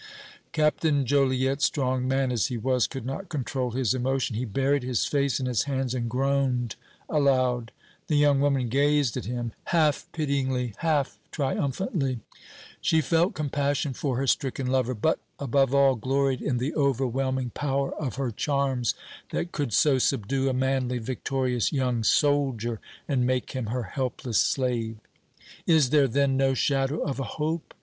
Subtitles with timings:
[0.51, 5.05] Captain Joliette, strong man as he was, could not control his emotion; he buried his
[5.05, 6.75] face in his hands and groaned
[7.07, 7.71] aloud.
[8.07, 12.19] The young woman gazed at him half pityingly, half triumphantly;
[12.81, 17.93] she felt compassion for her stricken lover, but, above all, gloried in the overwhelming power
[17.93, 18.95] of her charms
[19.29, 24.97] that could so subdue a manly, victorious young soldier and make him her helpless slave.
[25.67, 27.75] "Is there then no shadow of a hope?"